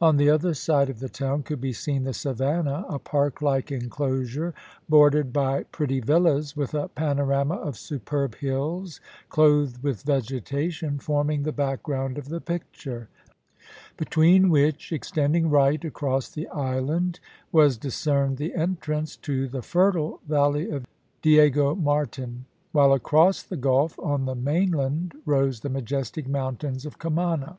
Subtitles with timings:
[0.00, 3.70] On the other side of the town could be seen the Savannah, a park like
[3.70, 4.54] enclosure
[4.88, 11.52] bordered by pretty villas, with a panorama of superb hills clothed with vegetation, forming the
[11.52, 13.10] background of the picture;
[13.98, 17.20] between which, extending right across the island,
[17.52, 20.86] was discerned the entrance to the fertile valley of
[21.20, 27.58] Diego Martin; while across the gulf on the mainland rose the majestic mountains of Cumana.